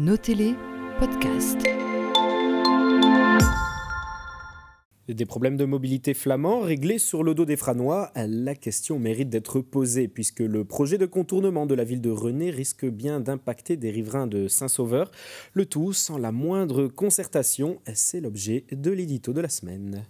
[0.00, 0.54] Notez-les,
[0.98, 1.58] podcast.
[5.10, 9.60] Des problèmes de mobilité flamands réglés sur le dos des Franois, la question mérite d'être
[9.60, 13.90] posée puisque le projet de contournement de la ville de René risque bien d'impacter des
[13.90, 15.10] riverains de Saint-Sauveur,
[15.52, 20.04] le tout sans la moindre concertation, c'est l'objet de l'édito de la semaine.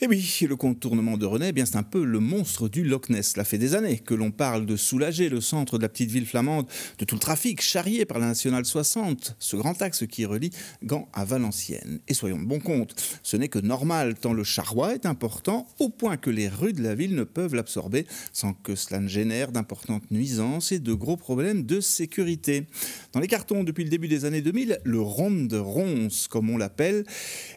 [0.00, 3.08] Eh oui, le contournement de René, eh bien c'est un peu le monstre du Loch
[3.08, 3.32] Ness.
[3.32, 6.26] Cela fait des années que l'on parle de soulager le centre de la petite ville
[6.26, 6.68] flamande
[6.98, 10.50] de tout le trafic charrié par la nationale 60, ce grand axe qui relie
[10.84, 11.98] Gand à Valenciennes.
[12.06, 12.94] Et soyons de bon compte,
[13.24, 16.82] ce n'est que normal tant le charroi est important au point que les rues de
[16.82, 21.16] la ville ne peuvent l'absorber sans que cela ne génère d'importantes nuisances et de gros
[21.16, 22.66] problèmes de sécurité.
[23.12, 26.58] Dans les cartons depuis le début des années 2000, le ronde de ronce, comme on
[26.58, 27.04] l'appelle,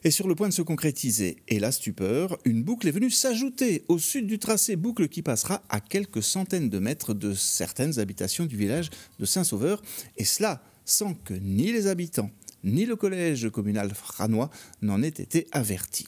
[0.04, 1.38] est sur le point de se concrétiser.
[1.48, 5.62] Et la stupeur, une boucle est venue s'ajouter au sud du tracé, boucle qui passera
[5.70, 8.90] à quelques centaines de mètres de certaines habitations du village
[9.20, 9.82] de Saint-Sauveur,
[10.18, 12.32] et cela sans que ni les habitants
[12.64, 14.50] ni le collège communal franois
[14.82, 16.08] n'en aient été avertis.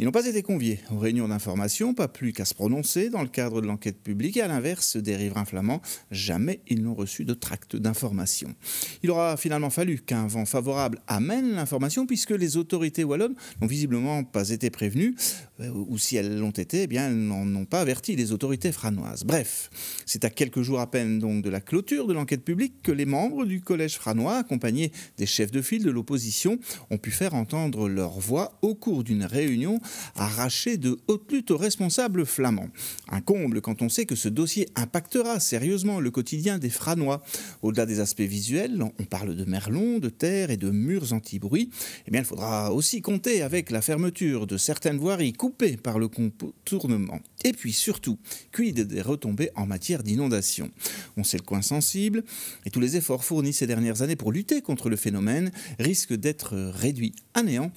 [0.00, 3.28] Ils n'ont pas été conviés aux réunions d'information, pas plus qu'à se prononcer dans le
[3.28, 5.82] cadre de l'enquête publique, et à l'inverse des riverains flamands,
[6.12, 8.54] jamais ils n'ont reçu de tract d'information.
[9.02, 14.22] Il aura finalement fallu qu'un vent favorable amène l'information, puisque les autorités wallonnes n'ont visiblement
[14.22, 15.16] pas été prévenues,
[15.58, 18.70] euh, ou si elles l'ont été, eh bien, elles n'en ont pas averti les autorités
[18.70, 19.24] franoises.
[19.24, 19.68] Bref,
[20.06, 23.04] c'est à quelques jours à peine donc de la clôture de l'enquête publique que les
[23.04, 27.88] membres du collège franois, accompagnés des chefs de file de l'opposition, ont pu faire entendre
[27.88, 29.80] leur voix au cours d'une réunion
[30.16, 32.68] arraché de haute lutte aux responsables flamands.
[33.08, 37.22] Un comble quand on sait que ce dossier impactera sérieusement le quotidien des Franois.
[37.62, 41.70] Au-delà des aspects visuels, on parle de merlons, de terre et de murs anti-bruit.
[42.06, 46.08] Eh bien, il faudra aussi compter avec la fermeture de certaines voiries coupées par le
[46.08, 47.20] contournement.
[47.44, 48.18] Et puis surtout,
[48.52, 50.70] quid des retombées en matière d'inondation?
[51.16, 52.24] On sait le coin sensible,
[52.64, 56.56] et tous les efforts fournis ces dernières années pour lutter contre le phénomène risquent d'être
[56.56, 57.72] réduits à néant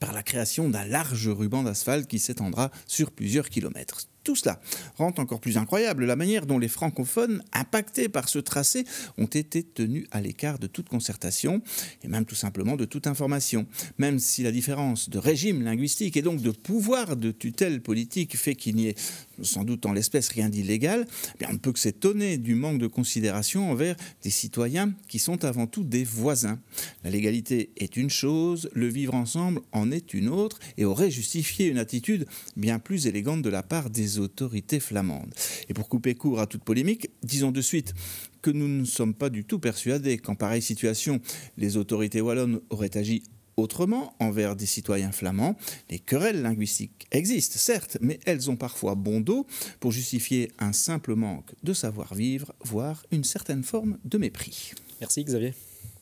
[0.00, 4.08] par la création d'un large ruban d'asphalte qui s'étendra sur plusieurs kilomètres.
[4.24, 4.58] Tout cela
[4.96, 8.84] rend encore plus incroyable la manière dont les francophones impactés par ce tracé
[9.18, 11.60] ont été tenus à l'écart de toute concertation
[12.02, 13.66] et même tout simplement de toute information.
[13.98, 18.54] Même si la différence de régime linguistique et donc de pouvoir de tutelle politique fait
[18.54, 18.94] qu'il n'y ait
[19.42, 21.06] sans doute en l'espèce rien d'illégal,
[21.40, 25.44] eh on ne peut que s'étonner du manque de considération envers des citoyens qui sont
[25.44, 26.58] avant tout des voisins.
[27.02, 31.66] La légalité est une chose, le vivre ensemble en est une autre et aurait justifié
[31.66, 32.26] une attitude
[32.56, 35.32] bien plus élégante de la part autorités flamandes.
[35.68, 37.94] Et pour couper court à toute polémique, disons de suite
[38.42, 41.20] que nous ne sommes pas du tout persuadés qu'en pareille situation,
[41.56, 43.22] les autorités wallonnes auraient agi
[43.56, 45.56] autrement envers des citoyens flamands.
[45.90, 49.46] Les querelles linguistiques existent, certes, mais elles ont parfois bon dos
[49.80, 54.72] pour justifier un simple manque de savoir-vivre, voire une certaine forme de mépris.
[55.00, 55.54] Merci Xavier.